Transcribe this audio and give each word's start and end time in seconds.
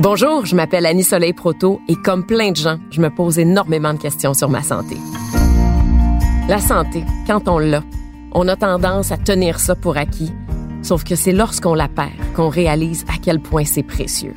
Bonjour, 0.00 0.46
je 0.46 0.54
m'appelle 0.54 0.86
Annie 0.86 1.02
Soleil 1.02 1.32
Proto 1.32 1.80
et 1.88 1.96
comme 1.96 2.24
plein 2.24 2.52
de 2.52 2.56
gens, 2.56 2.78
je 2.92 3.00
me 3.00 3.10
pose 3.10 3.36
énormément 3.36 3.92
de 3.92 3.98
questions 3.98 4.32
sur 4.32 4.48
ma 4.48 4.62
santé. 4.62 4.96
La 6.48 6.60
santé, 6.60 7.02
quand 7.26 7.48
on 7.48 7.58
l'a, 7.58 7.82
on 8.30 8.46
a 8.46 8.54
tendance 8.54 9.10
à 9.10 9.16
tenir 9.16 9.58
ça 9.58 9.74
pour 9.74 9.96
acquis, 9.96 10.30
sauf 10.82 11.02
que 11.02 11.16
c'est 11.16 11.32
lorsqu'on 11.32 11.74
la 11.74 11.88
perd 11.88 12.12
qu'on 12.36 12.48
réalise 12.48 13.04
à 13.08 13.18
quel 13.20 13.40
point 13.40 13.64
c'est 13.64 13.82
précieux. 13.82 14.36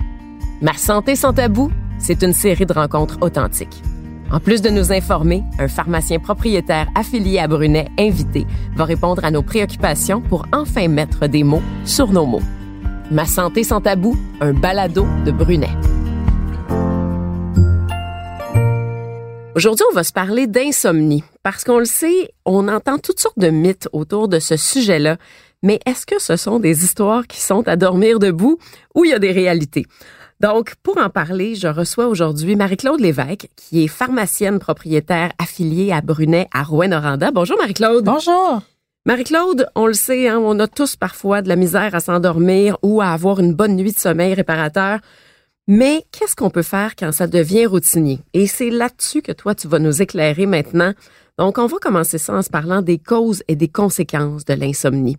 Ma 0.64 0.74
santé 0.74 1.16
sans 1.16 1.32
tabou, 1.32 1.70
c'est 2.00 2.24
une 2.24 2.34
série 2.34 2.66
de 2.66 2.74
rencontres 2.74 3.20
authentiques. 3.22 3.84
En 4.32 4.40
plus 4.40 4.64
de 4.64 4.70
nous 4.72 4.92
informer, 4.92 5.44
un 5.60 5.68
pharmacien 5.68 6.18
propriétaire 6.18 6.88
affilié 6.96 7.38
à 7.38 7.48
Brunet 7.48 7.88
invité 8.00 8.48
va 8.76 8.86
répondre 8.86 9.24
à 9.24 9.30
nos 9.30 9.44
préoccupations 9.44 10.22
pour 10.22 10.48
enfin 10.54 10.88
mettre 10.88 11.28
des 11.28 11.44
mots 11.44 11.62
sur 11.86 12.12
nos 12.12 12.26
mots. 12.26 12.42
Ma 13.12 13.26
santé 13.26 13.66
sans 13.66 13.82
tabou, 13.82 14.16
un 14.40 14.54
balado 14.54 15.06
de 15.26 15.32
Brunet. 15.32 15.68
Aujourd'hui, 19.54 19.84
on 19.92 19.94
va 19.94 20.06
se 20.06 20.14
parler 20.14 20.48
d'insomnie 20.48 21.22
parce 21.44 21.66
qu'on 21.66 21.80
le 21.80 21.86
sait, 21.86 22.32
on 22.46 22.70
entend 22.70 23.00
toutes 23.00 23.20
sortes 23.20 23.38
de 23.38 23.50
mythes 23.50 23.90
autour 23.92 24.30
de 24.30 24.40
ce 24.40 24.56
sujet-là. 24.56 25.18
Mais 25.62 25.82
est-ce 25.86 26.06
que 26.06 26.22
ce 26.22 26.38
sont 26.38 26.60
des 26.60 26.86
histoires 26.86 27.28
qui 27.28 27.42
sont 27.42 27.68
à 27.68 27.76
dormir 27.76 28.18
debout 28.18 28.60
ou 28.96 29.04
il 29.04 29.12
y 29.12 29.14
a 29.14 29.20
des 29.20 29.34
réalités? 29.34 29.86
Donc, 30.40 30.76
pour 30.82 30.98
en 30.98 31.10
parler, 31.10 31.56
je 31.56 31.68
reçois 31.68 32.08
aujourd'hui 32.08 32.56
Marie-Claude 32.56 33.02
Lévesque, 33.02 33.50
qui 33.58 33.84
est 33.84 33.90
pharmacienne 33.90 34.58
propriétaire 34.58 35.34
affiliée 35.38 35.92
à 35.92 36.00
Brunet 36.00 36.48
à 36.54 36.64
Rouen-Noranda. 36.64 37.32
Bonjour 37.32 37.58
Marie-Claude. 37.58 38.06
Bonjour. 38.06 38.62
Marie-Claude, 39.08 39.68
on 39.74 39.88
le 39.88 39.94
sait, 39.94 40.28
hein, 40.28 40.38
on 40.38 40.60
a 40.60 40.68
tous 40.68 40.96
parfois 40.96 41.42
de 41.42 41.48
la 41.48 41.56
misère 41.56 41.96
à 41.96 42.00
s'endormir 42.00 42.78
ou 42.84 43.02
à 43.02 43.08
avoir 43.08 43.40
une 43.40 43.56
bonne 43.56 43.76
nuit 43.76 43.94
de 43.94 43.98
sommeil 43.98 44.36
réparateur. 44.36 45.00
Mais 45.68 46.06
qu'est-ce 46.12 46.36
qu'on 46.36 46.52
peut 46.52 46.62
faire 46.62 46.96
quand 46.96 47.12
ça 47.12 47.26
devient 47.26 47.66
routinier? 47.66 48.20
Et 48.34 48.46
c'est 48.46 48.70
là-dessus 48.70 49.24
que 49.24 49.32
toi, 49.32 49.56
tu 49.56 49.68
vas 49.68 49.80
nous 49.80 50.04
éclairer 50.04 50.46
maintenant. 50.46 50.94
Donc, 51.40 51.58
on 51.58 51.66
va 51.66 51.78
commencer 51.82 52.20
ça 52.20 52.36
en 52.36 52.44
se 52.44 52.52
parlant 52.52 52.84
des 52.84 53.00
causes 53.00 53.42
et 53.48 53.56
des 53.56 53.68
conséquences 53.68 54.46
de 54.46 54.54
l'insomnie. 54.54 55.18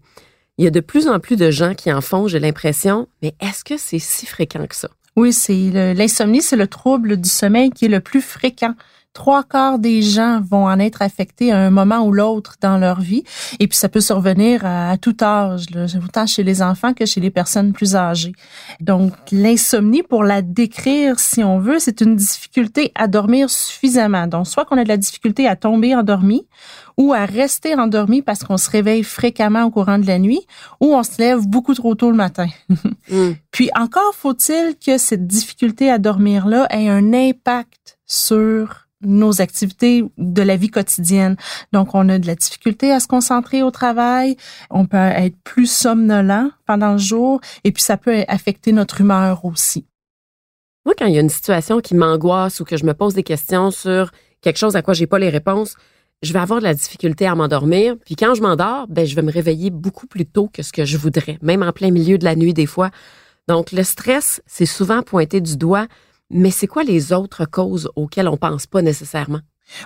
Il 0.58 0.64
y 0.64 0.68
a 0.68 0.70
de 0.70 0.78
plus 0.78 1.08
en 1.08 1.18
plus 1.18 1.36
de 1.36 1.50
gens 1.50 1.74
qui 1.74 1.92
en 1.92 2.00
font, 2.00 2.28
j'ai 2.28 2.38
l'impression, 2.38 3.08
mais 3.20 3.34
est-ce 3.40 3.64
que 3.64 3.76
c'est 3.76 3.98
si 3.98 4.26
fréquent 4.26 4.64
que 4.68 4.76
ça? 4.76 4.90
Oui, 5.16 5.32
c'est 5.32 5.94
l'insomnie, 5.94 6.40
c'est 6.40 6.54
le 6.54 6.68
trouble 6.68 7.16
du 7.16 7.28
sommeil 7.28 7.70
qui 7.70 7.86
est 7.86 7.88
le 7.88 8.00
plus 8.00 8.22
fréquent 8.22 8.74
trois 9.12 9.42
quarts 9.42 9.78
des 9.78 10.02
gens 10.02 10.40
vont 10.40 10.66
en 10.66 10.78
être 10.78 11.02
affectés 11.02 11.52
à 11.52 11.58
un 11.58 11.70
moment 11.70 12.00
ou 12.00 12.12
l'autre 12.12 12.56
dans 12.60 12.78
leur 12.78 13.00
vie. 13.00 13.24
Et 13.60 13.68
puis, 13.68 13.76
ça 13.76 13.88
peut 13.88 14.00
survenir 14.00 14.64
à, 14.64 14.96
tout 14.96 15.16
âge, 15.22 15.70
là, 15.70 15.86
autant 16.02 16.26
chez 16.26 16.42
les 16.42 16.62
enfants 16.62 16.94
que 16.94 17.06
chez 17.06 17.20
les 17.20 17.30
personnes 17.30 17.72
plus 17.72 17.96
âgées. 17.96 18.32
Donc, 18.80 19.12
l'insomnie, 19.30 20.02
pour 20.02 20.24
la 20.24 20.42
décrire, 20.42 21.18
si 21.20 21.44
on 21.44 21.58
veut, 21.58 21.78
c'est 21.78 22.00
une 22.00 22.16
difficulté 22.16 22.92
à 22.94 23.06
dormir 23.06 23.50
suffisamment. 23.50 24.26
Donc, 24.26 24.46
soit 24.46 24.64
qu'on 24.64 24.78
a 24.78 24.84
de 24.84 24.88
la 24.88 24.96
difficulté 24.96 25.46
à 25.46 25.56
tomber 25.56 25.94
endormi 25.94 26.46
ou 26.96 27.12
à 27.12 27.24
rester 27.24 27.74
endormi 27.74 28.22
parce 28.22 28.44
qu'on 28.44 28.56
se 28.56 28.70
réveille 28.70 29.02
fréquemment 29.02 29.64
au 29.64 29.70
courant 29.70 29.98
de 29.98 30.06
la 30.06 30.18
nuit 30.18 30.46
ou 30.80 30.94
on 30.94 31.02
se 31.02 31.18
lève 31.18 31.46
beaucoup 31.46 31.74
trop 31.74 31.94
tôt 31.94 32.10
le 32.10 32.16
matin. 32.16 32.46
Mm. 33.08 33.32
Puis 33.50 33.68
encore 33.74 34.14
faut-il 34.14 34.76
que 34.84 34.96
cette 34.96 35.26
difficulté 35.26 35.90
à 35.90 35.98
dormir-là 35.98 36.66
ait 36.70 36.88
un 36.88 37.12
impact 37.12 37.98
sur 38.06 38.81
nos 39.02 39.40
activités 39.40 40.04
de 40.18 40.42
la 40.42 40.56
vie 40.56 40.70
quotidienne. 40.70 41.36
Donc, 41.72 41.94
on 41.94 42.08
a 42.08 42.18
de 42.18 42.26
la 42.26 42.34
difficulté 42.34 42.92
à 42.92 43.00
se 43.00 43.08
concentrer 43.08 43.62
au 43.62 43.70
travail, 43.70 44.36
on 44.70 44.86
peut 44.86 44.96
être 44.96 45.36
plus 45.44 45.70
somnolent 45.70 46.50
pendant 46.66 46.92
le 46.92 46.98
jour, 46.98 47.40
et 47.64 47.72
puis 47.72 47.82
ça 47.82 47.96
peut 47.96 48.24
affecter 48.28 48.72
notre 48.72 49.00
humeur 49.00 49.44
aussi. 49.44 49.86
Moi, 50.84 50.94
quand 50.98 51.06
il 51.06 51.14
y 51.14 51.18
a 51.18 51.20
une 51.20 51.28
situation 51.28 51.80
qui 51.80 51.94
m'angoisse 51.94 52.60
ou 52.60 52.64
que 52.64 52.76
je 52.76 52.84
me 52.84 52.94
pose 52.94 53.14
des 53.14 53.22
questions 53.22 53.70
sur 53.70 54.10
quelque 54.40 54.58
chose 54.58 54.74
à 54.74 54.82
quoi 54.82 54.94
j'ai 54.94 55.06
pas 55.06 55.18
les 55.18 55.28
réponses, 55.28 55.76
je 56.22 56.32
vais 56.32 56.38
avoir 56.38 56.60
de 56.60 56.64
la 56.64 56.74
difficulté 56.74 57.26
à 57.26 57.34
m'endormir. 57.34 57.96
Puis 58.04 58.16
quand 58.16 58.34
je 58.34 58.42
m'endors, 58.42 58.86
ben 58.88 59.06
je 59.06 59.14
vais 59.14 59.22
me 59.22 59.30
réveiller 59.30 59.70
beaucoup 59.70 60.06
plus 60.06 60.26
tôt 60.26 60.48
que 60.52 60.62
ce 60.62 60.72
que 60.72 60.84
je 60.84 60.96
voudrais, 60.96 61.38
même 61.42 61.62
en 61.62 61.72
plein 61.72 61.90
milieu 61.90 62.18
de 62.18 62.24
la 62.24 62.36
nuit 62.36 62.54
des 62.54 62.66
fois. 62.66 62.90
Donc 63.48 63.72
le 63.72 63.82
stress, 63.82 64.40
c'est 64.46 64.66
souvent 64.66 65.02
pointé 65.02 65.40
du 65.40 65.56
doigt, 65.56 65.86
mais 66.32 66.50
c'est 66.50 66.66
quoi 66.66 66.82
les 66.82 67.12
autres 67.12 67.44
causes 67.44 67.90
auxquelles 67.94 68.28
on 68.28 68.36
pense 68.36 68.66
pas 68.66 68.82
nécessairement? 68.82 69.40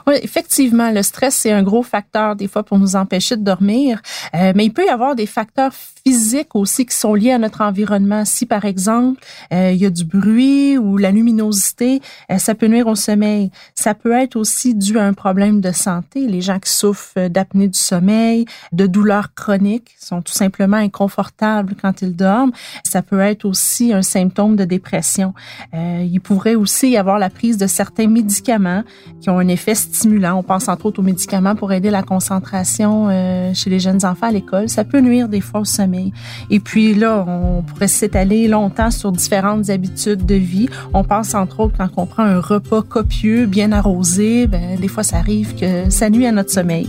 Oui, 0.07 0.15
effectivement, 0.23 0.91
le 0.91 1.03
stress, 1.03 1.35
c'est 1.35 1.53
un 1.53 1.63
gros 1.63 1.83
facteur 1.83 2.37
des 2.37 2.49
fois 2.49 2.63
pour 2.63 2.79
nous 2.79 2.97
empêcher 2.97 3.37
de 3.37 3.43
dormir, 3.43 4.01
euh, 4.35 4.53
mais 4.55 4.65
il 4.65 4.73
peut 4.73 4.87
y 4.87 4.89
avoir 4.89 5.15
des 5.15 5.27
facteurs 5.27 5.73
physiques 5.73 6.55
aussi 6.55 6.87
qui 6.87 6.95
sont 6.95 7.15
liés 7.15 7.33
à 7.33 7.39
notre 7.39 7.63
environnement. 7.63 8.25
Si, 8.25 8.47
par 8.47 8.65
exemple, 8.65 9.21
euh, 9.53 9.73
il 9.73 9.79
y 9.79 9.87
a 9.87 9.91
du 9.91 10.05
bruit 10.05 10.79
ou 10.79 10.97
la 10.97 11.11
luminosité, 11.11 12.01
euh, 12.31 12.39
ça 12.39 12.55
peut 12.55 12.67
nuire 12.67 12.87
au 12.87 12.95
sommeil. 12.95 13.51
Ça 13.75 13.95
peut 13.95 14.13
être 14.13 14.37
aussi 14.37 14.75
dû 14.75 14.99
à 14.99 15.05
un 15.05 15.15
problème 15.15 15.61
de 15.61 15.73
santé. 15.73 16.27
Les 16.27 16.41
gens 16.41 16.59
qui 16.59 16.71
souffrent 16.71 17.29
d'apnée 17.29 17.69
du 17.69 17.79
sommeil, 17.79 18.45
de 18.73 18.87
douleurs 18.87 19.35
chroniques, 19.35 19.97
sont 19.99 20.23
tout 20.23 20.33
simplement 20.33 20.77
inconfortables 20.77 21.75
quand 21.81 22.03
ils 22.03 22.15
dorment. 22.15 22.53
Ça 22.85 23.03
peut 23.03 23.21
être 23.21 23.45
aussi 23.45 23.93
un 23.93 24.03
symptôme 24.03 24.57
de 24.57 24.65
dépression. 24.65 25.35
il 25.73 26.21
pourrait 26.21 26.55
aussi 26.55 26.91
y 26.91 26.97
avoir 26.97 27.19
la 27.19 27.31
prise 27.31 27.57
de 27.57 27.67
certains 27.67 28.09
médicaments 28.09 28.83
qui 29.21 29.31
ont 29.31 29.39
un 29.39 29.49
effet 29.49 29.66
stimulant. 29.75 30.39
On 30.39 30.43
pense 30.43 30.69
entre 30.69 30.87
autres 30.87 31.01
aux 31.01 31.05
médicaments 31.05 31.55
pour 31.55 31.73
aider 31.73 31.91
la 31.91 32.03
concentration 32.03 33.09
euh, 33.11 33.53
chez 33.55 33.71
les 33.71 33.81
jeunes 33.81 34.05
enfants 34.05 34.29
à 34.29 34.33
l'école. 34.33 34.69
Ça 34.69 34.85
peut 34.85 35.01
nuire 35.01 35.29
des 35.29 35.41
fois 35.41 35.61
au 35.61 35.65
sommeil. 35.65 36.13
Et 36.51 36.61
puis 36.61 36.95
là, 36.95 37.25
on 37.27 37.63
pourrait 37.63 37.89
s'étaler 37.89 38.49
longtemps 38.49 38.91
sur 38.91 39.13
différentes 39.13 39.71
habitudes 39.71 40.27
de 40.27 40.35
vie. 40.35 40.69
On 40.95 41.05
pense 41.05 41.35
entre 41.35 41.61
autres 41.61 41.75
quand 41.77 41.89
on 41.97 42.07
prend 42.07 42.25
un 42.25 42.41
repas 42.41 42.83
copieux, 42.83 43.47
bien 43.47 43.73
arrosé, 43.73 44.47
ben, 44.47 44.79
des 44.79 44.89
fois 44.89 45.03
ça 45.03 45.19
arrive 45.19 45.55
que 45.55 45.91
ça 45.91 46.11
nuit 46.11 46.27
à 46.27 46.33
notre 46.33 46.51
sommeil. 46.51 46.89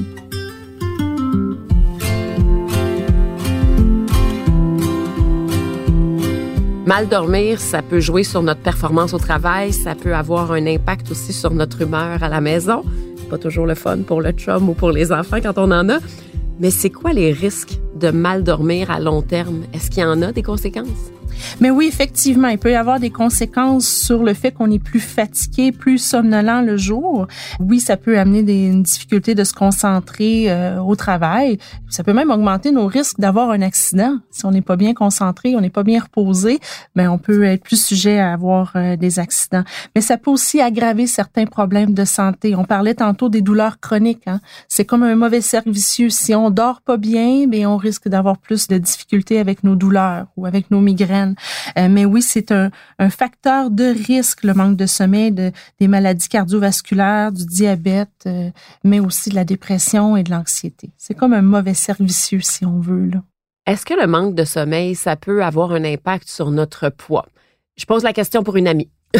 Mal 6.88 7.09
dormir, 7.09 7.59
ça 7.59 7.81
peut 7.81 8.00
jouer 8.00 8.24
sur 8.24 8.42
notre 8.42 8.62
performance 8.62 9.14
au 9.14 9.18
travail, 9.18 9.74
ça 9.74 9.94
peut 9.94 10.16
avoir 10.16 10.53
un 10.53 10.66
impact 10.66 11.12
aussi 11.12 11.34
sur 11.34 11.52
notre 11.52 11.81
humeur 11.81 12.24
à 12.24 12.30
la 12.30 12.40
maison. 12.40 12.81
Pas 13.30 13.38
toujours 13.38 13.66
le 13.66 13.75
fun 13.75 14.03
pour 14.03 14.22
le 14.22 14.31
chum 14.31 14.70
ou 14.70 14.74
pour 14.74 14.92
les 14.92 15.12
enfants 15.12 15.40
quand 15.44 15.58
on 15.58 15.70
en 15.72 15.90
a. 15.90 15.98
Mais 16.62 16.72
c'est 16.72 16.90
quoi 16.90 17.12
les 17.12 17.34
risques 17.34 17.78
de 18.00 18.09
mal 18.09 18.42
dormir 18.42 18.90
à 18.90 19.02
long 19.02 19.22
terme? 19.22 19.64
Est-ce 19.74 19.92
qu'il 19.92 20.02
y 20.02 20.06
en 20.06 20.22
a 20.22 20.31
des 20.31 20.44
conséquences? 20.44 21.12
Mais 21.59 21.70
oui, 21.70 21.88
effectivement, 21.88 22.50
il 22.50 22.58
peut 22.58 22.72
y 22.72 22.75
avoir 22.75 23.00
des 23.00 23.09
conséquences 23.09 23.88
sur 23.88 24.24
le 24.24 24.34
fait 24.34 24.52
qu'on 24.52 24.72
est 24.72 24.84
plus 24.84 25.00
fatigué, 25.00 25.72
plus 25.72 25.98
somnolent 25.98 26.62
le 26.62 26.78
jour. 26.78 27.28
Oui, 27.59 27.80
ça 27.80 27.98
peut 27.98 28.20
amener 28.20 28.44
des 28.44 28.68
une 28.68 28.84
difficulté 28.84 29.36
de 29.36 29.44
se 29.44 29.53
concentrer 29.53 30.52
euh, 30.52 30.81
au 30.81 30.96
travail. 30.96 31.58
Ça 31.90 32.03
peut 32.03 32.14
même 32.14 32.31
augmenter 32.31 32.72
nos 32.72 32.88
risques 32.88 33.20
d'avoir 33.20 33.50
un 33.52 33.62
accident. 33.62 34.18
Si 34.30 34.46
on 34.46 34.52
n'est 34.52 34.62
pas 34.62 34.75
bien 34.75 34.94
concentré, 34.94 35.56
on 35.56 35.62
n'est 35.62 35.70
pas 35.70 35.84
bien 35.84 36.00
reposé, 36.00 36.59
ben 36.96 37.09
on 37.09 37.18
peut 37.18 37.44
être 37.44 37.64
plus 37.64 37.84
sujet 37.84 38.19
à 38.19 38.34
avoir 38.34 38.74
euh, 38.75 38.96
des 38.96 39.19
accidents. 39.19 39.64
Mais 39.96 40.02
ça 40.02 40.18
peut 40.18 40.31
aussi 40.31 40.62
aggraver 40.62 41.08
certains 41.08 41.46
problèmes 41.46 41.94
de 41.94 42.06
santé. 42.06 42.56
On 42.56 42.66
parlait 42.66 42.96
tantôt 42.96 43.30
des 43.30 43.42
douleurs 43.42 43.80
chroniques. 43.80 44.28
Hein? 44.28 44.40
C'est 44.68 44.86
comme 44.86 45.04
un 45.04 45.16
mauvais 45.16 45.42
cercle 45.42 45.72
vicieux. 45.72 46.09
Si 46.09 46.36
on 46.36 46.50
dort 46.50 46.81
pas 46.81 46.98
bien, 46.98 47.48
ben 47.48 47.66
on 47.68 47.78
risque 47.78 48.08
d'avoir 48.08 48.38
plus 48.38 48.68
de 48.68 48.78
difficultés 48.78 49.40
avec 49.40 49.64
nos 49.64 49.75
douleurs 49.75 50.28
ou 50.36 50.46
avec 50.46 50.72
nos 50.72 50.81
migraines 50.81 51.26
euh, 51.77 51.88
mais 51.89 52.05
oui, 52.05 52.21
c'est 52.21 52.51
un, 52.51 52.69
facteur 53.09 53.69
de 53.69 53.85
risque, 53.85 54.43
le 54.43 54.53
manque 54.53 54.77
de 54.77 54.85
sommeil, 54.85 55.31
de, 55.31 55.51
des 55.79 55.88
maladies 55.88 56.29
cardiovasculaires, 56.29 57.31
du 57.31 57.45
diabète, 57.45 58.09
euh, 58.25 58.49
mais 58.83 58.99
aussi 58.99 59.29
de 59.29 59.35
la 59.35 59.45
dépression 59.45 60.17
et 60.17 60.23
de 60.23 60.31
l'anxiété. 60.31 60.91
C'est 60.97 61.13
comme 61.13 61.33
un 61.33 61.41
mauvais 61.41 61.73
servicieux, 61.73 62.41
si 62.41 62.65
on 62.65 62.79
veut. 62.79 63.11
Est-ce 63.65 63.85
que 63.85 63.93
le 63.93 64.07
manque 64.07 64.35
de 64.35 64.45
sommeil, 64.45 64.95
ça 64.95 65.15
peut 65.15 65.43
avoir 65.43 65.71
un 65.71 65.83
impact 65.83 66.29
sur 66.29 66.51
notre 66.51 66.89
poids? 66.89 67.25
Je 67.77 67.85
pose 67.85 68.03
la 68.03 68.13
question 68.13 68.44
pour 68.44 68.56
une 68.57 68.68
amie. 68.68 68.89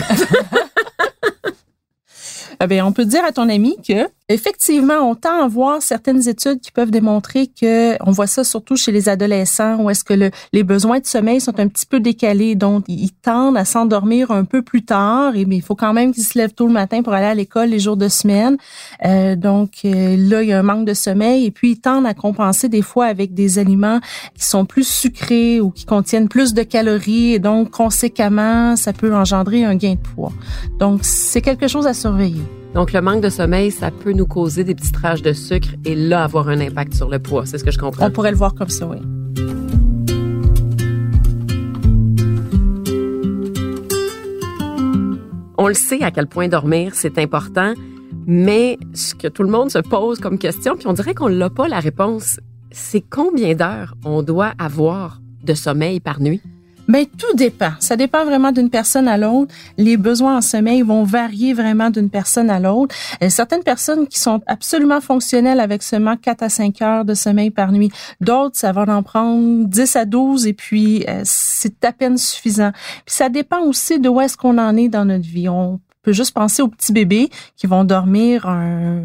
eh 2.60 2.82
on 2.82 2.92
peut 2.92 3.06
dire 3.06 3.24
à 3.26 3.32
ton 3.32 3.50
ami 3.50 3.78
que 3.88 4.08
Effectivement, 4.30 5.10
on 5.10 5.16
tend 5.16 5.42
à 5.42 5.48
voir 5.48 5.82
certaines 5.82 6.28
études 6.28 6.60
qui 6.60 6.74
peuvent 6.74 6.92
démontrer 6.92 7.48
que, 7.48 7.96
on 8.06 8.12
voit 8.12 8.28
ça 8.28 8.44
surtout 8.44 8.76
chez 8.76 8.92
les 8.92 9.08
adolescents, 9.08 9.78
où 9.78 9.90
est-ce 9.90 10.04
que 10.04 10.14
le, 10.14 10.32
les 10.52 10.64
besoins 10.64 11.00
de 11.00 11.06
sommeil 11.06 11.40
sont 11.40 11.58
un 11.62 11.70
petit 11.70 11.86
peu 11.86 12.02
décalés, 12.02 12.56
donc 12.56 12.84
ils 12.90 13.14
tendent 13.14 13.56
à 13.56 13.64
s'endormir 13.64 14.32
un 14.32 14.44
peu 14.44 14.64
plus 14.64 14.84
tard, 14.84 15.38
et 15.38 15.46
mais 15.46 15.56
il 15.56 15.62
faut 15.62 15.76
quand 15.76 15.94
même 15.94 16.14
qu'ils 16.14 16.26
se 16.26 16.38
lèvent 16.38 16.54
tôt 16.54 16.68
le 16.68 16.74
matin 16.74 17.04
pour 17.04 17.14
aller 17.14 17.26
à 17.26 17.36
l'école 17.36 17.70
les 17.70 17.80
jours 17.80 17.96
de 17.96 18.10
semaine. 18.10 18.58
Euh, 19.06 19.38
donc 19.38 19.86
euh, 19.86 20.18
là, 20.18 20.44
il 20.44 20.50
y 20.50 20.52
a 20.52 20.60
un 20.60 20.64
manque 20.64 20.86
de 20.86 20.94
sommeil, 20.94 21.46
et 21.46 21.52
puis 21.52 21.72
ils 21.72 21.80
tendent 21.80 22.06
à 22.06 22.14
compenser 22.14 22.68
des 22.68 22.82
fois 22.82 23.06
avec 23.06 23.34
des 23.34 23.60
aliments 23.60 24.02
qui 24.36 24.44
sont 24.44 24.66
plus 24.66 24.86
sucrés 24.86 25.62
ou 25.62 25.72
qui 25.72 25.86
contiennent 25.86 26.28
plus 26.28 26.54
de 26.54 26.64
calories, 26.64 27.36
et 27.36 27.40
donc 27.40 27.72
conséquemment, 27.72 28.76
ça 28.76 28.92
peut 28.92 29.16
engendrer 29.16 29.64
un 29.64 29.76
gain 29.76 29.94
de 29.94 30.16
poids. 30.16 30.34
Donc 30.80 31.00
c'est 31.04 31.42
quelque 31.42 31.70
chose 31.70 31.88
à 31.88 31.94
surveiller. 31.94 32.47
Donc, 32.74 32.94
le 32.94 33.02
manque 33.02 33.22
de 33.22 33.30
sommeil, 33.30 33.72
ça 33.72 33.92
peut 33.92 34.12
nous 34.12 34.28
causer 34.28 34.64
des 34.64 34.76
petites 34.76 34.94
traces 34.94 35.22
de 35.22 35.34
sucre 35.34 35.70
et 35.86 35.96
là 35.96 36.24
avoir 36.24 36.50
un 36.50 36.60
impact 36.60 36.94
sur 36.94 37.10
le 37.10 37.20
poids. 37.20 37.46
C'est 37.46 37.58
ce 37.58 37.64
que 37.64 37.72
je 37.72 37.80
comprends. 37.80 38.08
On 38.08 38.12
pourrait 38.12 38.32
le 38.32 38.38
voir 38.38 38.54
comme 38.54 38.70
ça, 38.70 38.88
oui. 38.88 38.98
On 45.58 45.68
le 45.68 45.74
sait 45.74 46.04
à 46.04 46.12
quel 46.12 46.28
point 46.28 46.48
dormir, 46.48 46.92
c'est 46.94 47.18
important, 47.18 47.74
mais 48.28 48.78
ce 48.94 49.16
que 49.16 49.28
tout 49.28 49.42
le 49.42 49.50
monde 49.50 49.72
se 49.72 49.80
pose 49.80 50.20
comme 50.20 50.38
question, 50.38 50.76
puis 50.76 50.86
on 50.86 50.94
dirait 50.94 51.16
qu'on 51.16 51.28
l'a 51.28 51.50
pas 51.50 51.68
la 51.68 51.80
réponse, 51.80 52.40
c'est 52.70 53.02
combien 53.02 53.56
d'heures 53.56 53.96
on 54.06 54.22
doit 54.22 54.54
avoir 54.60 55.20
de 55.44 55.56
sommeil 55.56 56.00
par 56.00 56.22
nuit? 56.22 56.42
Ben 56.88 57.06
tout 57.06 57.36
dépend. 57.36 57.72
Ça 57.80 57.98
dépend 57.98 58.24
vraiment 58.24 58.52
d'une 58.52 58.70
personne 58.70 59.08
à 59.08 59.18
l'autre. 59.18 59.54
Les 59.78 59.98
besoins 59.98 60.38
en 60.38 60.42
sommeil 60.42 60.82
vont 60.82 61.04
varier 61.04 61.54
vraiment 61.54 61.90
d'une 61.90 62.10
personne 62.10 62.50
à 62.50 62.60
l'autre. 62.60 62.96
Euh, 63.22 63.30
certaines 63.30 63.64
personnes 63.64 64.08
qui 64.08 64.20
sont 64.20 64.42
absolument 64.48 65.02
fonctionnelles 65.02 65.60
avec 65.60 65.84
seulement 65.84 66.16
4 66.16 66.44
à 66.44 66.50
5 66.50 66.82
heures 66.82 67.06
de 67.06 67.14
sommeil 67.14 67.50
par 67.50 67.72
nuit. 67.72 67.92
D'autres, 68.22 68.58
ça 68.58 68.72
va 68.72 68.84
en 68.88 69.04
prendre 69.04 69.66
10 69.66 69.96
à 69.98 70.06
12 70.06 70.48
et 70.48 70.54
puis 70.54 71.04
euh, 71.10 71.22
c'est 71.26 71.84
à 71.84 71.92
peine 71.92 72.18
suffisant. 72.18 72.72
Puis 73.06 73.16
ça 73.16 73.28
dépend 73.28 73.62
aussi 73.62 74.00
de 74.00 74.08
où 74.08 74.22
est-ce 74.22 74.38
qu'on 74.38 74.58
en 74.58 74.78
est 74.78 74.90
dans 74.90 75.06
notre 75.06 75.28
vie. 75.28 75.50
On 75.50 75.82
peut 76.04 76.14
juste 76.14 76.34
penser 76.34 76.62
aux 76.62 76.70
petits 76.70 76.94
bébés 76.94 77.30
qui 77.58 77.68
vont 77.68 77.84
dormir 77.84 78.48
un 78.48 79.02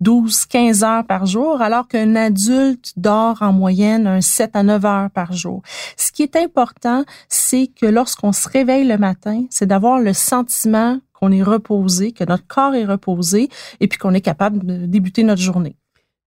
12, 0.00 0.46
15 0.46 0.84
heures 0.84 1.04
par 1.04 1.26
jour, 1.26 1.60
alors 1.60 1.88
qu'un 1.88 2.14
adulte 2.14 2.92
dort 2.96 3.38
en 3.42 3.52
moyenne 3.52 4.06
un 4.06 4.20
7 4.20 4.54
à 4.54 4.62
9 4.62 4.84
heures 4.84 5.10
par 5.10 5.32
jour. 5.32 5.62
Ce 5.96 6.12
qui 6.12 6.22
est 6.22 6.36
important, 6.36 7.04
c'est 7.28 7.66
que 7.66 7.86
lorsqu'on 7.86 8.32
se 8.32 8.48
réveille 8.48 8.86
le 8.86 8.96
matin, 8.96 9.44
c'est 9.50 9.66
d'avoir 9.66 9.98
le 9.98 10.12
sentiment 10.12 11.00
qu'on 11.12 11.32
est 11.32 11.42
reposé, 11.42 12.12
que 12.12 12.24
notre 12.24 12.46
corps 12.46 12.74
est 12.74 12.84
reposé 12.84 13.48
et 13.80 13.88
puis 13.88 13.98
qu'on 13.98 14.14
est 14.14 14.20
capable 14.20 14.64
de 14.64 14.86
débuter 14.86 15.24
notre 15.24 15.42
journée. 15.42 15.76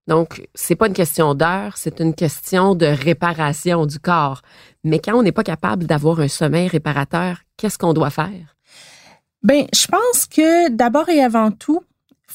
Donc, 0.06 0.46
c'est 0.54 0.74
pas 0.74 0.88
une 0.88 0.94
question 0.94 1.34
d'heure, 1.34 1.76
c'est 1.76 2.00
une 2.00 2.14
question 2.14 2.74
de 2.74 2.86
réparation 2.86 3.86
du 3.86 3.98
corps. 3.98 4.42
Mais 4.84 4.98
quand 4.98 5.14
on 5.14 5.22
n'est 5.22 5.32
pas 5.32 5.44
capable 5.44 5.84
d'avoir 5.84 6.20
un 6.20 6.28
sommeil 6.28 6.68
réparateur, 6.68 7.38
qu'est-ce 7.56 7.78
qu'on 7.78 7.94
doit 7.94 8.10
faire? 8.10 8.56
Ben, 9.42 9.66
je 9.72 9.86
pense 9.86 10.26
que 10.26 10.70
d'abord 10.70 11.08
et 11.08 11.22
avant 11.22 11.50
tout, 11.52 11.82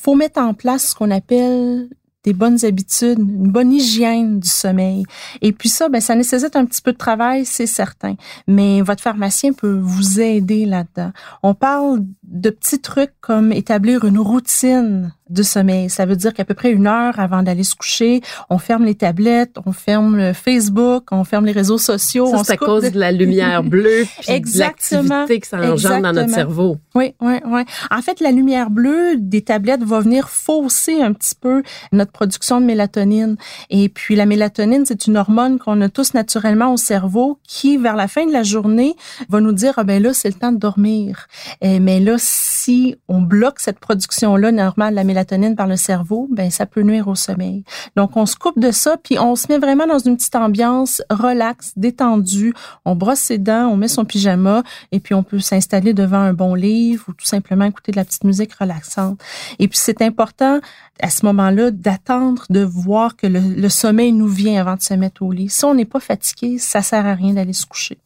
faut 0.01 0.15
mettre 0.15 0.39
en 0.39 0.53
place 0.53 0.89
ce 0.89 0.95
qu'on 0.95 1.11
appelle 1.11 1.89
des 2.27 2.33
bonnes 2.33 2.65
habitudes, 2.65 3.19
une 3.19 3.51
bonne 3.51 3.71
hygiène 3.71 4.41
du 4.41 4.49
sommeil. 4.49 5.05
Et 5.41 5.53
puis 5.53 5.69
ça, 5.69 5.87
ben, 5.87 6.01
ça 6.01 6.13
nécessite 6.13 6.57
un 6.57 6.65
petit 6.65 6.81
peu 6.81 6.91
de 6.91 6.97
travail, 6.97 7.45
c'est 7.45 7.67
certain. 7.67 8.15
Mais 8.47 8.81
votre 8.81 9.01
pharmacien 9.01 9.53
peut 9.53 9.79
vous 9.81 10.19
aider 10.19 10.65
là-dedans. 10.65 11.13
On 11.41 11.53
parle 11.53 12.03
de 12.23 12.49
petits 12.49 12.81
trucs 12.81 13.13
comme 13.21 13.53
établir 13.53 14.03
une 14.03 14.19
routine 14.19 15.13
de 15.29 15.43
sommeil. 15.43 15.89
Ça 15.89 16.05
veut 16.05 16.15
dire 16.15 16.33
qu'à 16.33 16.45
peu 16.45 16.53
près 16.53 16.71
une 16.71 16.87
heure 16.87 17.19
avant 17.19 17.43
d'aller 17.43 17.63
se 17.63 17.75
coucher, 17.75 18.21
on 18.49 18.57
ferme 18.57 18.85
les 18.85 18.95
tablettes, 18.95 19.57
on 19.65 19.71
ferme 19.71 20.17
le 20.17 20.33
Facebook, 20.33 21.05
on 21.11 21.23
ferme 21.23 21.45
les 21.45 21.51
réseaux 21.51 21.77
sociaux. 21.77 22.27
Ça, 22.27 22.43
c'est 22.43 22.53
à 22.53 22.57
cause 22.57 22.91
de... 22.91 22.99
la 22.99 23.11
lumière 23.11 23.63
bleue 23.63 24.05
puis 24.21 24.41
de 24.41 24.59
l'activité 24.59 25.39
que 25.39 25.47
ça 25.47 25.57
engendre 25.59 26.01
dans 26.01 26.13
notre 26.13 26.33
cerveau. 26.33 26.77
Oui, 26.95 27.13
oui, 27.21 27.35
oui. 27.45 27.61
En 27.91 28.01
fait, 28.01 28.19
la 28.19 28.31
lumière 28.31 28.69
bleue 28.69 29.15
des 29.17 29.41
tablettes 29.41 29.83
va 29.83 29.99
venir 29.99 30.29
fausser 30.29 31.01
un 31.01 31.13
petit 31.13 31.35
peu 31.35 31.63
notre 31.91 32.11
production 32.11 32.61
de 32.61 32.65
mélatonine. 32.65 33.37
Et 33.69 33.89
puis, 33.89 34.15
la 34.15 34.25
mélatonine, 34.25 34.85
c'est 34.85 35.07
une 35.07 35.17
hormone 35.17 35.59
qu'on 35.59 35.81
a 35.81 35.89
tous 35.89 36.13
naturellement 36.13 36.73
au 36.73 36.77
cerveau 36.77 37.39
qui, 37.47 37.77
vers 37.77 37.95
la 37.95 38.07
fin 38.07 38.25
de 38.25 38.31
la 38.31 38.43
journée, 38.43 38.95
va 39.29 39.41
nous 39.41 39.51
dire, 39.51 39.73
ah 39.77 39.83
ben 39.83 40.01
là, 40.01 40.13
c'est 40.13 40.29
le 40.29 40.35
temps 40.35 40.51
de 40.51 40.57
dormir. 40.57 41.27
Et, 41.61 41.79
mais 41.79 41.99
là, 41.99 42.15
si 42.17 42.95
on 43.07 43.21
bloque 43.21 43.59
cette 43.59 43.79
production-là 43.79 44.51
normale 44.51 44.91
de 44.91 44.95
la 44.95 45.03
mélatonine 45.03 45.16
par 45.55 45.67
le 45.67 45.75
cerveau, 45.75 46.27
ben 46.31 46.49
ça 46.49 46.65
peut 46.65 46.81
nuire 46.81 47.07
au 47.07 47.15
sommeil. 47.15 47.63
Donc 47.95 48.15
on 48.15 48.25
se 48.25 48.35
coupe 48.35 48.59
de 48.59 48.71
ça 48.71 48.97
puis 49.01 49.17
on 49.19 49.35
se 49.35 49.47
met 49.49 49.57
vraiment 49.57 49.87
dans 49.87 49.99
une 49.99 50.17
petite 50.17 50.35
ambiance 50.35 51.01
relaxe, 51.09 51.73
détendue. 51.75 52.53
On 52.85 52.95
brosse 52.95 53.19
ses 53.19 53.37
dents, 53.37 53.67
on 53.67 53.77
met 53.77 53.87
son 53.87 54.05
pyjama 54.05 54.63
et 54.91 54.99
puis 54.99 55.13
on 55.13 55.23
peut 55.23 55.39
s'installer 55.39 55.93
devant 55.93 56.19
un 56.19 56.33
bon 56.33 56.53
livre 56.53 57.05
ou 57.07 57.13
tout 57.13 57.25
simplement 57.25 57.65
écouter 57.65 57.91
de 57.91 57.97
la 57.97 58.05
petite 58.05 58.23
musique 58.23 58.53
relaxante. 58.53 59.19
Et 59.59 59.67
puis 59.67 59.79
c'est 59.81 60.01
important 60.01 60.59
à 61.01 61.09
ce 61.09 61.25
moment-là 61.25 61.71
d'attendre 61.71 62.45
de 62.49 62.63
voir 62.63 63.15
que 63.15 63.27
le, 63.27 63.39
le 63.39 63.69
sommeil 63.69 64.11
nous 64.11 64.27
vient 64.27 64.59
avant 64.59 64.75
de 64.75 64.81
se 64.81 64.93
mettre 64.93 65.21
au 65.23 65.31
lit. 65.31 65.49
Si 65.49 65.65
on 65.65 65.75
n'est 65.75 65.85
pas 65.85 65.99
fatigué, 65.99 66.57
ça 66.57 66.81
sert 66.81 67.05
à 67.05 67.13
rien 67.13 67.33
d'aller 67.33 67.53
se 67.53 67.65
coucher. 67.65 67.99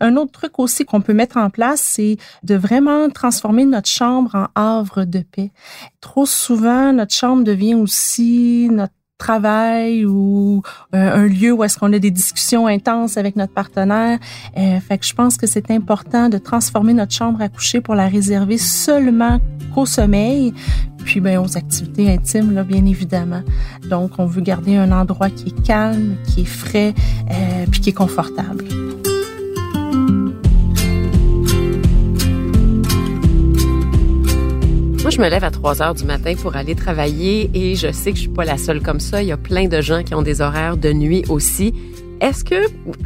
Un 0.00 0.16
autre 0.16 0.32
truc 0.32 0.58
aussi 0.58 0.84
qu'on 0.84 1.00
peut 1.00 1.14
mettre 1.14 1.36
en 1.36 1.50
place, 1.50 1.80
c'est 1.80 2.16
de 2.42 2.54
vraiment 2.54 3.08
transformer 3.10 3.64
notre 3.64 3.88
chambre 3.88 4.34
en 4.34 4.46
havre 4.54 5.04
de 5.04 5.20
paix. 5.20 5.52
Trop 6.00 6.26
souvent, 6.26 6.92
notre 6.92 7.14
chambre 7.14 7.44
devient 7.44 7.74
aussi 7.74 8.68
notre 8.70 8.92
travail 9.18 10.04
ou 10.04 10.62
euh, 10.94 11.24
un 11.24 11.26
lieu 11.26 11.52
où 11.52 11.64
est-ce 11.64 11.78
qu'on 11.78 11.92
a 11.92 11.98
des 11.98 12.10
discussions 12.10 12.66
intenses 12.66 13.16
avec 13.16 13.36
notre 13.36 13.52
partenaire. 13.52 14.18
Euh, 14.56 14.80
fait 14.80 14.98
que 14.98 15.06
je 15.06 15.14
pense 15.14 15.36
que 15.36 15.46
c'est 15.46 15.70
important 15.70 16.28
de 16.28 16.38
transformer 16.38 16.92
notre 16.92 17.12
chambre 17.12 17.40
à 17.40 17.48
coucher 17.48 17.80
pour 17.80 17.94
la 17.94 18.08
réserver 18.08 18.58
seulement 18.58 19.40
qu'au 19.74 19.86
sommeil, 19.86 20.52
puis 21.04 21.20
ben 21.20 21.38
aux 21.38 21.56
activités 21.56 22.12
intimes 22.12 22.52
là 22.52 22.64
bien 22.64 22.84
évidemment. 22.84 23.42
Donc 23.88 24.12
on 24.18 24.26
veut 24.26 24.42
garder 24.42 24.76
un 24.76 24.92
endroit 24.92 25.30
qui 25.30 25.48
est 25.48 25.62
calme, 25.62 26.16
qui 26.28 26.42
est 26.42 26.44
frais, 26.44 26.94
euh, 27.30 27.66
puis 27.70 27.80
qui 27.80 27.90
est 27.90 27.94
confortable. 27.94 28.64
Moi, 35.06 35.12
je 35.12 35.20
me 35.20 35.28
lève 35.28 35.44
à 35.44 35.52
3 35.52 35.82
heures 35.82 35.94
du 35.94 36.02
matin 36.02 36.34
pour 36.34 36.56
aller 36.56 36.74
travailler 36.74 37.48
et 37.54 37.76
je 37.76 37.92
sais 37.92 38.10
que 38.10 38.16
je 38.16 38.22
suis 38.22 38.28
pas 38.28 38.44
la 38.44 38.58
seule 38.58 38.82
comme 38.82 38.98
ça. 38.98 39.22
Il 39.22 39.28
y 39.28 39.30
a 39.30 39.36
plein 39.36 39.68
de 39.68 39.80
gens 39.80 40.02
qui 40.02 40.16
ont 40.16 40.22
des 40.22 40.40
horaires 40.40 40.76
de 40.76 40.92
nuit 40.92 41.22
aussi. 41.28 41.72
Est-ce 42.20 42.42
que 42.42 42.56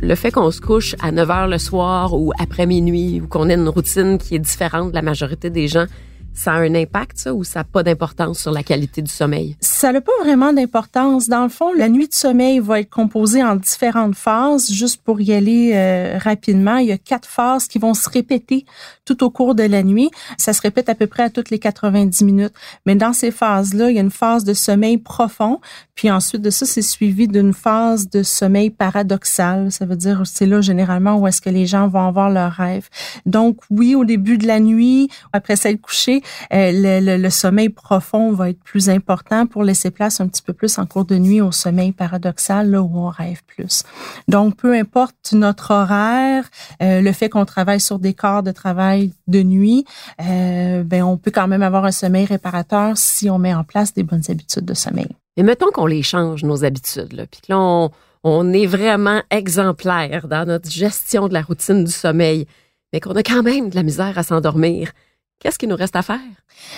le 0.00 0.14
fait 0.14 0.30
qu'on 0.30 0.50
se 0.50 0.62
couche 0.62 0.96
à 1.02 1.12
9 1.12 1.30
heures 1.30 1.46
le 1.46 1.58
soir 1.58 2.14
ou 2.14 2.32
après 2.40 2.64
minuit 2.64 3.20
ou 3.20 3.26
qu'on 3.26 3.50
ait 3.50 3.54
une 3.54 3.68
routine 3.68 4.16
qui 4.16 4.34
est 4.34 4.38
différente 4.38 4.92
de 4.92 4.94
la 4.94 5.02
majorité 5.02 5.50
des 5.50 5.68
gens, 5.68 5.84
ça 6.32 6.54
a 6.54 6.60
un 6.60 6.74
impact, 6.74 7.18
ça, 7.18 7.34
ou 7.34 7.44
ça 7.44 7.60
n'a 7.60 7.64
pas 7.64 7.82
d'importance 7.82 8.38
sur 8.38 8.50
la 8.50 8.62
qualité 8.62 9.02
du 9.02 9.10
sommeil? 9.10 9.58
Ça 9.80 9.92
n'a 9.92 10.02
pas 10.02 10.12
vraiment 10.20 10.52
d'importance. 10.52 11.30
Dans 11.30 11.42
le 11.42 11.48
fond, 11.48 11.72
la 11.72 11.88
nuit 11.88 12.06
de 12.06 12.12
sommeil 12.12 12.58
va 12.58 12.80
être 12.80 12.90
composée 12.90 13.42
en 13.42 13.56
différentes 13.56 14.14
phases. 14.14 14.70
Juste 14.70 15.00
pour 15.02 15.22
y 15.22 15.32
aller 15.32 15.72
euh, 15.72 16.18
rapidement, 16.18 16.76
il 16.76 16.88
y 16.88 16.92
a 16.92 16.98
quatre 16.98 17.26
phases 17.26 17.66
qui 17.66 17.78
vont 17.78 17.94
se 17.94 18.06
répéter 18.10 18.66
tout 19.06 19.24
au 19.24 19.30
cours 19.30 19.54
de 19.54 19.62
la 19.62 19.82
nuit. 19.82 20.10
Ça 20.36 20.52
se 20.52 20.60
répète 20.60 20.90
à 20.90 20.94
peu 20.94 21.06
près 21.06 21.22
à 21.22 21.30
toutes 21.30 21.48
les 21.48 21.58
90 21.58 22.24
minutes. 22.24 22.52
Mais 22.84 22.94
dans 22.94 23.14
ces 23.14 23.30
phases-là, 23.30 23.88
il 23.88 23.96
y 23.96 23.98
a 23.98 24.02
une 24.02 24.10
phase 24.10 24.44
de 24.44 24.52
sommeil 24.52 24.98
profond. 24.98 25.62
Puis 25.94 26.10
ensuite 26.10 26.42
de 26.42 26.50
ça, 26.50 26.66
c'est 26.66 26.82
suivi 26.82 27.26
d'une 27.26 27.54
phase 27.54 28.10
de 28.10 28.22
sommeil 28.22 28.68
paradoxal. 28.68 29.72
Ça 29.72 29.86
veut 29.86 29.96
dire, 29.96 30.22
c'est 30.24 30.46
là 30.46 30.60
généralement 30.60 31.16
où 31.16 31.26
est-ce 31.26 31.40
que 31.40 31.50
les 31.50 31.64
gens 31.64 31.88
vont 31.88 32.06
avoir 32.06 32.28
leurs 32.28 32.52
rêves. 32.52 32.88
Donc 33.24 33.58
oui, 33.70 33.94
au 33.94 34.04
début 34.04 34.36
de 34.36 34.46
la 34.46 34.60
nuit, 34.60 35.08
après 35.32 35.56
s'être 35.56 35.80
couché, 35.80 36.22
euh, 36.52 36.70
le, 36.72 37.16
le, 37.16 37.30
sommeil 37.30 37.70
profond 37.70 38.32
va 38.32 38.50
être 38.50 38.62
plus 38.62 38.90
important 38.90 39.46
pour 39.46 39.64
laisser 39.70 39.90
place 39.90 40.20
un 40.20 40.28
petit 40.28 40.42
peu 40.42 40.52
plus 40.52 40.78
en 40.78 40.86
cours 40.86 41.04
de 41.04 41.16
nuit 41.16 41.40
au 41.40 41.52
sommeil 41.52 41.92
paradoxal, 41.92 42.70
là 42.70 42.82
où 42.82 42.90
on 42.94 43.08
rêve 43.08 43.40
plus. 43.46 43.84
Donc, 44.28 44.56
peu 44.56 44.74
importe 44.74 45.32
notre 45.32 45.70
horaire, 45.72 46.44
euh, 46.82 47.00
le 47.00 47.12
fait 47.12 47.28
qu'on 47.28 47.44
travaille 47.44 47.80
sur 47.80 47.98
des 47.98 48.14
corps 48.14 48.42
de 48.42 48.52
travail 48.52 49.12
de 49.26 49.42
nuit, 49.42 49.84
euh, 50.20 50.82
ben 50.82 51.02
on 51.02 51.16
peut 51.16 51.30
quand 51.30 51.48
même 51.48 51.62
avoir 51.62 51.84
un 51.84 51.92
sommeil 51.92 52.26
réparateur 52.26 52.96
si 52.96 53.30
on 53.30 53.38
met 53.38 53.54
en 53.54 53.64
place 53.64 53.94
des 53.94 54.02
bonnes 54.02 54.24
habitudes 54.28 54.64
de 54.64 54.74
sommeil. 54.74 55.08
Et 55.36 55.42
mettons 55.42 55.70
qu'on 55.72 55.86
les 55.86 56.02
change, 56.02 56.44
nos 56.44 56.64
habitudes, 56.64 57.12
là, 57.12 57.24
puis 57.26 57.40
que 57.40 57.52
là, 57.52 57.58
on, 57.58 57.90
on 58.24 58.52
est 58.52 58.66
vraiment 58.66 59.22
exemplaire 59.30 60.28
dans 60.28 60.46
notre 60.46 60.70
gestion 60.70 61.28
de 61.28 61.34
la 61.34 61.42
routine 61.42 61.84
du 61.84 61.92
sommeil, 61.92 62.46
mais 62.92 63.00
qu'on 63.00 63.14
a 63.14 63.22
quand 63.22 63.42
même 63.42 63.70
de 63.70 63.76
la 63.76 63.82
misère 63.82 64.18
à 64.18 64.22
s'endormir. 64.22 64.92
Qu'est-ce 65.40 65.58
qu'il 65.58 65.70
nous 65.70 65.76
reste 65.76 65.96
à 65.96 66.02
faire? 66.02 66.20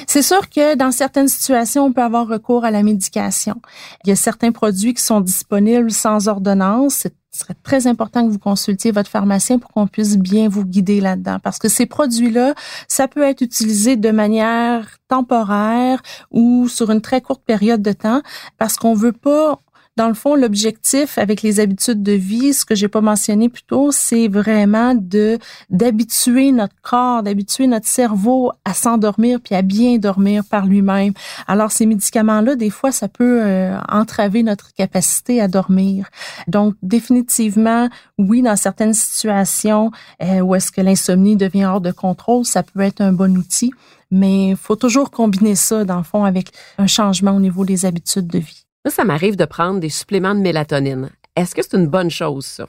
C'est 0.07 0.23
sûr 0.23 0.49
que 0.49 0.77
dans 0.77 0.93
certaines 0.93 1.27
situations, 1.27 1.87
on 1.87 1.93
peut 1.93 2.03
avoir 2.03 2.29
recours 2.29 2.65
à 2.65 2.71
la 2.71 2.85
médication. 2.85 3.61
Il 4.05 4.09
y 4.09 4.13
a 4.13 4.17
certains 4.17 4.53
produits 4.53 4.95
qui 4.95 5.03
sont 5.03 5.21
disponibles 5.21 5.91
sans 5.91 6.29
ordonnance. 6.29 7.09
Ce 7.33 7.41
serait 7.41 7.57
très 7.65 7.89
important 7.89 8.25
que 8.25 8.31
vous 8.31 8.39
consultiez 8.39 8.93
votre 8.93 9.11
pharmacien 9.11 9.59
pour 9.59 9.73
qu'on 9.73 9.89
puisse 9.89 10.17
bien 10.17 10.49
vous 10.49 10.65
guider 10.65 11.01
là-dedans. 11.01 11.39
Parce 11.43 11.59
que 11.59 11.69
ces 11.69 11.87
produits-là, 11.87 12.55
ça 12.87 13.09
peut 13.09 13.23
être 13.23 13.41
utilisé 13.41 13.97
de 13.97 14.11
manière 14.13 14.87
temporaire 15.09 16.01
ou 16.31 16.69
sur 16.69 16.93
une 16.93 17.01
très 17.01 17.21
courte 17.21 17.43
période 17.45 17.83
de 17.83 17.93
temps 17.93 18.23
parce 18.59 18.77
qu'on 18.77 18.95
veut 18.95 19.13
pas 19.13 19.59
dans 19.97 20.09
le 20.09 20.15
fond, 20.15 20.35
l'objectif 20.35 21.19
avec 21.19 21.43
les 21.43 21.61
habitudes 21.61 22.03
de 22.03 22.13
vie, 22.13 22.55
ce 22.55 22.65
que 22.65 22.75
j'ai 22.75 22.89
pas 22.89 23.03
mentionné 23.03 23.51
plus 23.51 23.63
tôt, 23.63 23.93
c'est 23.93 24.27
vraiment 24.27 24.95
de 24.95 25.39
d'habituer 25.69 26.51
notre 26.51 26.75
corps, 26.81 27.23
d'habituer 27.23 27.67
notre 27.67 27.87
cerveau 27.87 28.53
à 28.65 28.73
s'endormir 28.73 29.41
puis 29.41 29.55
à 29.55 29.61
bien 29.61 29.99
dormir 29.99 30.45
par 30.49 30.65
lui-même. 30.65 31.13
Alors 31.47 31.73
ces 31.73 31.85
médicaments-là, 31.85 32.57
des 32.57 32.71
fois, 32.71 32.91
ça 32.91 33.09
peut 33.09 33.43
euh, 33.43 33.77
entraver 33.89 34.43
notre 34.43 34.73
capacité 34.73 35.43
à 35.43 35.49
dormir. 35.49 36.09
Donc 36.49 36.75
définitivement, 36.83 37.91
oui, 38.17 38.41
dans 38.41 38.57
certaines 38.57 38.95
situations 38.95 39.91
euh, 40.23 40.41
où 40.41 40.55
est-ce 40.55 40.73
que 40.73 40.81
l'insomnie 40.81 41.37
devient 41.37 41.67
hors 41.67 41.83
de 41.83 41.93
contrôle, 41.93 42.47
ça 42.47 42.63
peut 42.63 42.81
être 42.81 43.03
un 43.03 43.13
bon 43.13 43.37
outil. 43.37 43.73
Mais 44.11 44.51
il 44.51 44.57
faut 44.57 44.77
toujours 44.77 45.11
combiner 45.11 45.55
ça, 45.55 45.85
dans 45.85 45.97
le 45.97 46.03
fond, 46.03 46.25
avec 46.25 46.53
un 46.79 46.87
changement 46.87 47.33
au 47.33 47.41
niveau 47.41 47.65
des 47.65 47.87
habitudes 47.87 48.27
de 48.27 48.39
vie. 48.39 48.67
Ça 48.89 49.05
m'arrive 49.05 49.37
de 49.37 49.45
prendre 49.45 49.79
des 49.79 49.89
suppléments 49.89 50.35
de 50.35 50.41
mélatonine. 50.41 51.11
Est-ce 51.37 51.55
que 51.55 51.63
c'est 51.63 51.77
une 51.77 51.87
bonne 51.87 52.11
chose, 52.11 52.45
ça? 52.45 52.67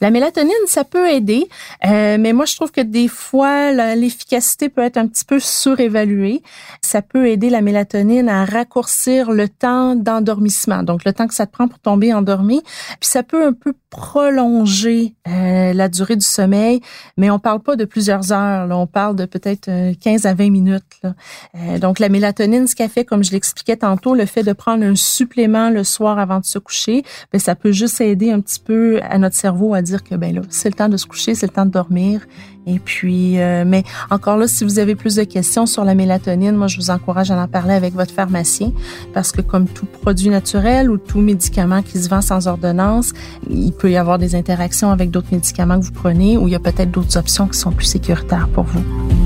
La 0.00 0.10
mélatonine, 0.10 0.52
ça 0.66 0.84
peut 0.84 1.10
aider, 1.10 1.48
euh, 1.86 2.16
mais 2.18 2.32
moi 2.32 2.44
je 2.44 2.54
trouve 2.54 2.70
que 2.70 2.80
des 2.80 3.08
fois 3.08 3.72
l'efficacité 3.94 4.68
peut 4.68 4.82
être 4.82 4.96
un 4.96 5.06
petit 5.06 5.24
peu 5.24 5.38
surévaluée. 5.38 6.42
Ça 6.80 7.02
peut 7.02 7.28
aider 7.28 7.50
la 7.50 7.60
mélatonine 7.60 8.28
à 8.28 8.44
raccourcir 8.44 9.30
le 9.30 9.48
temps 9.48 9.94
d'endormissement, 9.94 10.82
donc 10.82 11.04
le 11.04 11.12
temps 11.12 11.26
que 11.26 11.34
ça 11.34 11.46
te 11.46 11.52
prend 11.52 11.68
pour 11.68 11.78
tomber 11.78 12.12
endormi. 12.12 12.62
Puis 13.00 13.10
ça 13.10 13.22
peut 13.22 13.46
un 13.46 13.52
peu 13.52 13.74
prolonger 13.94 15.14
euh, 15.28 15.72
la 15.72 15.88
durée 15.88 16.16
du 16.16 16.24
sommeil, 16.24 16.80
mais 17.16 17.30
on 17.30 17.38
parle 17.38 17.60
pas 17.60 17.76
de 17.76 17.84
plusieurs 17.84 18.32
heures. 18.32 18.66
Là, 18.66 18.76
on 18.76 18.88
parle 18.88 19.14
de 19.14 19.24
peut-être 19.24 19.70
15 20.00 20.26
euh, 20.26 20.28
à 20.28 20.34
20 20.34 20.50
minutes. 20.50 20.82
Là. 21.02 21.14
Euh, 21.54 21.78
donc 21.78 22.00
la 22.00 22.08
mélatonine, 22.08 22.66
ce 22.66 22.74
qu'elle 22.74 22.90
fait, 22.90 23.04
comme 23.04 23.22
je 23.22 23.30
l'expliquais 23.30 23.76
tantôt, 23.76 24.14
le 24.14 24.26
fait 24.26 24.42
de 24.42 24.52
prendre 24.52 24.84
un 24.84 24.96
supplément 24.96 25.70
le 25.70 25.84
soir 25.84 26.18
avant 26.18 26.40
de 26.40 26.44
se 26.44 26.58
coucher, 26.58 27.04
ben 27.32 27.38
ça 27.38 27.54
peut 27.54 27.70
juste 27.70 28.00
aider 28.00 28.32
un 28.32 28.40
petit 28.40 28.58
peu 28.58 29.00
à 29.02 29.18
notre 29.18 29.36
cerveau 29.36 29.63
à 29.72 29.80
dire 29.80 30.04
que 30.04 30.14
ben 30.14 30.34
là, 30.34 30.42
c'est 30.50 30.68
le 30.68 30.74
temps 30.74 30.90
de 30.90 30.98
se 30.98 31.06
coucher, 31.06 31.34
c'est 31.34 31.46
le 31.46 31.52
temps 31.52 31.64
de 31.64 31.70
dormir. 31.70 32.20
Et 32.66 32.78
puis, 32.78 33.40
euh, 33.40 33.64
mais 33.66 33.84
encore 34.10 34.36
là, 34.36 34.48
si 34.48 34.64
vous 34.64 34.78
avez 34.78 34.94
plus 34.94 35.16
de 35.16 35.24
questions 35.24 35.66
sur 35.66 35.84
la 35.84 35.94
mélatonine, 35.94 36.56
moi, 36.56 36.66
je 36.66 36.76
vous 36.76 36.90
encourage 36.90 37.30
à 37.30 37.40
en 37.40 37.46
parler 37.46 37.74
avec 37.74 37.94
votre 37.94 38.12
pharmacien 38.12 38.72
parce 39.12 39.32
que 39.32 39.40
comme 39.40 39.66
tout 39.66 39.86
produit 39.86 40.30
naturel 40.30 40.90
ou 40.90 40.98
tout 40.98 41.20
médicament 41.20 41.82
qui 41.82 41.98
se 41.98 42.08
vend 42.08 42.20
sans 42.20 42.46
ordonnance, 42.46 43.12
il 43.48 43.72
peut 43.72 43.90
y 43.90 43.96
avoir 43.96 44.18
des 44.18 44.34
interactions 44.34 44.90
avec 44.90 45.10
d'autres 45.10 45.32
médicaments 45.32 45.78
que 45.78 45.84
vous 45.84 45.92
prenez 45.92 46.36
ou 46.36 46.48
il 46.48 46.52
y 46.52 46.56
a 46.56 46.60
peut-être 46.60 46.90
d'autres 46.90 47.16
options 47.16 47.46
qui 47.48 47.58
sont 47.58 47.72
plus 47.72 47.86
sécuritaires 47.86 48.48
pour 48.48 48.64
vous. 48.64 49.23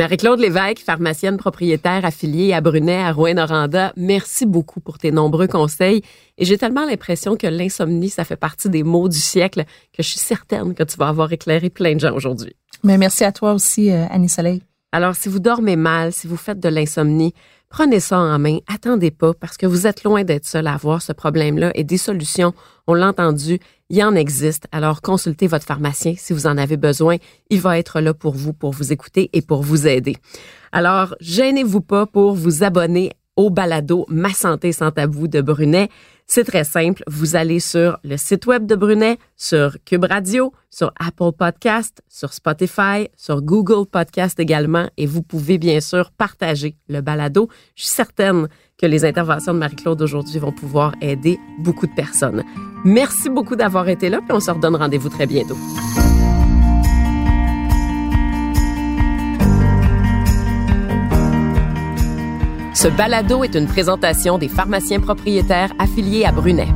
Marie-Claude 0.00 0.40
Lévesque, 0.40 0.78
pharmacienne 0.78 1.36
propriétaire 1.36 2.06
affiliée 2.06 2.54
à 2.54 2.62
Brunet, 2.62 3.02
à 3.02 3.12
Rouen-Noranda, 3.12 3.92
merci 3.98 4.46
beaucoup 4.46 4.80
pour 4.80 4.96
tes 4.96 5.12
nombreux 5.12 5.46
conseils. 5.46 6.00
Et 6.38 6.46
j'ai 6.46 6.56
tellement 6.56 6.86
l'impression 6.86 7.36
que 7.36 7.46
l'insomnie, 7.46 8.08
ça 8.08 8.24
fait 8.24 8.36
partie 8.36 8.70
des 8.70 8.82
maux 8.82 9.10
du 9.10 9.18
siècle 9.18 9.64
que 9.92 10.02
je 10.02 10.08
suis 10.08 10.18
certaine 10.18 10.72
que 10.72 10.84
tu 10.84 10.96
vas 10.96 11.08
avoir 11.08 11.30
éclairé 11.34 11.68
plein 11.68 11.96
de 11.96 12.00
gens 12.00 12.14
aujourd'hui. 12.14 12.56
Mais 12.82 12.96
merci 12.96 13.24
à 13.24 13.32
toi 13.32 13.52
aussi, 13.52 13.90
euh, 13.90 14.06
Annie 14.08 14.30
Soleil. 14.30 14.62
Alors, 14.90 15.14
si 15.16 15.28
vous 15.28 15.38
dormez 15.38 15.76
mal, 15.76 16.14
si 16.14 16.26
vous 16.26 16.38
faites 16.38 16.60
de 16.60 16.70
l'insomnie, 16.70 17.34
prenez 17.68 18.00
ça 18.00 18.18
en 18.20 18.38
main. 18.38 18.56
Attendez 18.72 19.10
pas 19.10 19.34
parce 19.34 19.58
que 19.58 19.66
vous 19.66 19.86
êtes 19.86 20.02
loin 20.02 20.24
d'être 20.24 20.46
seul 20.46 20.66
à 20.66 20.72
avoir 20.72 21.02
ce 21.02 21.12
problème-là 21.12 21.72
et 21.74 21.84
des 21.84 21.98
solutions, 21.98 22.54
on 22.86 22.94
l'a 22.94 23.08
entendu, 23.08 23.60
il 23.90 24.02
en 24.02 24.14
existe. 24.14 24.66
Alors 24.72 25.02
consultez 25.02 25.48
votre 25.48 25.66
pharmacien 25.66 26.14
si 26.16 26.32
vous 26.32 26.46
en 26.46 26.56
avez 26.56 26.76
besoin. 26.76 27.16
Il 27.50 27.60
va 27.60 27.78
être 27.78 28.00
là 28.00 28.14
pour 28.14 28.34
vous, 28.34 28.52
pour 28.52 28.72
vous 28.72 28.92
écouter 28.92 29.28
et 29.32 29.42
pour 29.42 29.62
vous 29.62 29.86
aider. 29.86 30.16
Alors, 30.72 31.16
gênez-vous 31.20 31.80
pas 31.80 32.06
pour 32.06 32.34
vous 32.34 32.62
abonner 32.62 33.10
au 33.36 33.50
balado 33.50 34.06
Ma 34.08 34.30
santé 34.30 34.72
sans 34.72 34.92
tabou 34.92 35.26
de 35.26 35.40
Brunet. 35.40 35.88
C'est 36.26 36.44
très 36.44 36.62
simple. 36.62 37.02
Vous 37.08 37.34
allez 37.34 37.58
sur 37.58 37.98
le 38.04 38.16
site 38.16 38.46
web 38.46 38.64
de 38.64 38.76
Brunet, 38.76 39.18
sur 39.36 39.76
Cube 39.84 40.04
Radio, 40.04 40.52
sur 40.70 40.92
Apple 41.00 41.32
Podcast, 41.36 42.02
sur 42.08 42.32
Spotify, 42.32 43.08
sur 43.16 43.42
Google 43.42 43.84
Podcast 43.84 44.38
également, 44.38 44.88
et 44.96 45.06
vous 45.06 45.22
pouvez 45.22 45.58
bien 45.58 45.80
sûr 45.80 46.12
partager 46.12 46.76
le 46.88 47.00
balado. 47.00 47.48
Je 47.74 47.82
suis 47.82 47.92
certaine 47.92 48.46
que 48.80 48.86
les 48.86 49.04
interventions 49.04 49.52
de 49.52 49.58
Marie-Claude 49.58 50.00
aujourd'hui 50.00 50.38
vont 50.38 50.52
pouvoir 50.52 50.94
aider 51.00 51.38
beaucoup 51.58 51.86
de 51.86 51.92
personnes. 51.92 52.44
Merci 52.84 53.28
beaucoup 53.28 53.56
d'avoir 53.56 53.88
été 53.88 54.08
là, 54.08 54.20
puis 54.20 54.32
on 54.32 54.40
se 54.40 54.50
redonne 54.50 54.76
rendez-vous 54.76 55.10
très 55.10 55.26
bientôt. 55.26 55.56
Ce 62.72 62.88
balado 62.88 63.44
est 63.44 63.54
une 63.54 63.66
présentation 63.66 64.38
des 64.38 64.48
pharmaciens 64.48 65.00
propriétaires 65.00 65.74
affiliés 65.78 66.24
à 66.24 66.32
Brunet. 66.32 66.68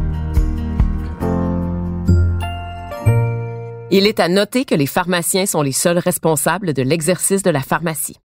Il 3.90 4.06
est 4.06 4.20
à 4.20 4.28
noter 4.28 4.66
que 4.66 4.74
les 4.74 4.86
pharmaciens 4.86 5.46
sont 5.46 5.62
les 5.62 5.72
seuls 5.72 5.98
responsables 5.98 6.74
de 6.74 6.82
l'exercice 6.82 7.42
de 7.42 7.50
la 7.50 7.60
pharmacie. 7.60 8.18